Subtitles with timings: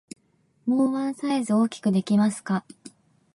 [0.65, 2.65] もうワンサイズ大きくできますか？